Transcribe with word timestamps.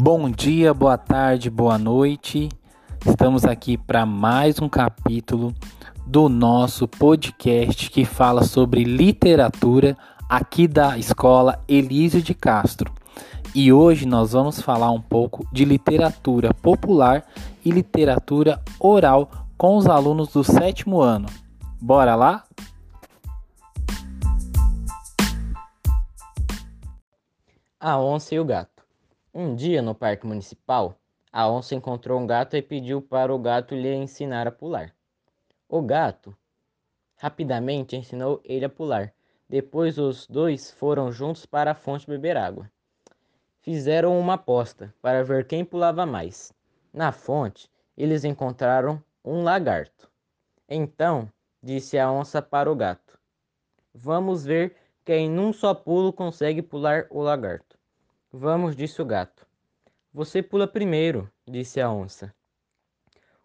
Bom 0.00 0.30
dia, 0.30 0.72
boa 0.72 0.96
tarde, 0.96 1.50
boa 1.50 1.76
noite. 1.76 2.48
Estamos 3.04 3.44
aqui 3.44 3.76
para 3.76 4.06
mais 4.06 4.60
um 4.60 4.68
capítulo 4.68 5.52
do 6.06 6.28
nosso 6.28 6.86
podcast 6.86 7.90
que 7.90 8.04
fala 8.04 8.44
sobre 8.44 8.84
literatura 8.84 9.98
aqui 10.28 10.68
da 10.68 10.96
escola 10.96 11.60
Elísio 11.66 12.22
de 12.22 12.32
Castro. 12.32 12.94
E 13.52 13.72
hoje 13.72 14.06
nós 14.06 14.30
vamos 14.30 14.60
falar 14.60 14.92
um 14.92 15.00
pouco 15.00 15.44
de 15.52 15.64
literatura 15.64 16.54
popular 16.54 17.26
e 17.64 17.72
literatura 17.72 18.62
oral 18.78 19.28
com 19.56 19.76
os 19.76 19.88
alunos 19.88 20.28
do 20.28 20.44
sétimo 20.44 21.00
ano. 21.00 21.26
Bora 21.80 22.14
lá? 22.14 22.44
A 27.80 27.98
onça 27.98 28.36
e 28.36 28.38
o 28.38 28.44
gato. 28.44 28.77
Um 29.34 29.54
dia, 29.54 29.82
no 29.82 29.94
parque 29.94 30.26
municipal, 30.26 30.98
a 31.30 31.48
onça 31.48 31.74
encontrou 31.74 32.18
um 32.18 32.26
gato 32.26 32.56
e 32.56 32.62
pediu 32.62 33.02
para 33.02 33.34
o 33.34 33.38
gato 33.38 33.74
lhe 33.74 33.94
ensinar 33.94 34.46
a 34.46 34.50
pular. 34.50 34.94
O 35.68 35.82
gato 35.82 36.34
rapidamente 37.14 37.94
ensinou 37.94 38.40
ele 38.42 38.64
a 38.64 38.70
pular. 38.70 39.12
Depois, 39.46 39.98
os 39.98 40.26
dois 40.26 40.70
foram 40.70 41.12
juntos 41.12 41.44
para 41.44 41.72
a 41.72 41.74
fonte 41.74 42.06
beber 42.06 42.38
água. 42.38 42.70
Fizeram 43.60 44.18
uma 44.18 44.34
aposta 44.34 44.94
para 45.02 45.22
ver 45.22 45.46
quem 45.46 45.62
pulava 45.62 46.06
mais. 46.06 46.52
Na 46.90 47.12
fonte, 47.12 47.70
eles 47.96 48.24
encontraram 48.24 49.02
um 49.22 49.42
lagarto. 49.42 50.10
Então, 50.66 51.30
disse 51.62 51.98
a 51.98 52.10
onça 52.10 52.40
para 52.40 52.72
o 52.72 52.76
gato: 52.76 53.18
Vamos 53.92 54.44
ver 54.44 54.74
quem 55.04 55.28
num 55.28 55.52
só 55.52 55.74
pulo 55.74 56.14
consegue 56.14 56.62
pular 56.62 57.06
o 57.10 57.20
lagarto. 57.20 57.77
Vamos, 58.32 58.76
disse 58.76 59.00
o 59.00 59.06
gato. 59.06 59.46
Você 60.12 60.42
pula 60.42 60.68
primeiro, 60.68 61.32
disse 61.46 61.80
a 61.80 61.90
onça. 61.90 62.34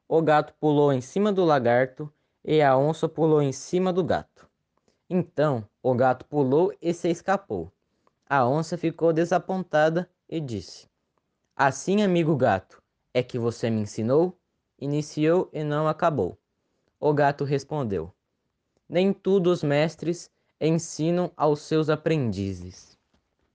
O 0.10 0.22
gato 0.22 0.54
pulou 0.60 0.92
em 0.92 1.00
cima 1.00 1.32
do 1.32 1.46
lagarto 1.46 2.12
e 2.44 2.62
a 2.62 2.78
onça 2.78 3.08
pulou 3.08 3.42
em 3.42 3.54
cima 3.54 3.94
do 3.94 4.04
gato. 4.04 4.46
Então 5.10 5.66
o 5.82 5.96
gato 5.96 6.26
pulou 6.26 6.74
e 6.82 6.94
se 6.94 7.10
escapou. 7.10 7.72
A 8.30 8.46
onça 8.46 8.78
ficou 8.78 9.14
desapontada 9.14 10.10
e 10.28 10.42
disse: 10.42 10.90
Assim, 11.56 12.04
amigo 12.04 12.36
gato, 12.36 12.84
é 13.14 13.24
que 13.24 13.40
você 13.40 13.70
me 13.70 13.80
ensinou? 13.80 14.38
Iniciou 14.78 15.50
e 15.54 15.64
não 15.64 15.88
acabou. 15.88 16.38
O 17.00 17.14
gato 17.14 17.46
respondeu: 17.46 18.14
Nem 18.90 19.14
tudo 19.14 19.50
os 19.50 19.64
mestres 19.64 20.30
ensinam 20.60 21.32
aos 21.38 21.62
seus 21.62 21.90
aprendizes. 21.90 22.94